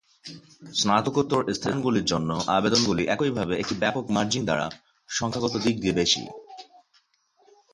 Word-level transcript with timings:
স্নাতকোত্তর 0.73 1.41
স্থানগুলির 1.53 2.05
জন্য 2.05 2.29
আবেদনগুলি 2.49 3.03
একইভাবে 3.05 3.53
একটি 3.57 3.75
ব্যাপক 3.75 4.05
মার্জিন 4.09 4.43
দ্বারা 4.45 4.65
সংখ্যাগত 5.09 5.53
দিক 5.65 5.75
দিয়ে 5.81 5.97
বেশি। 6.01 6.21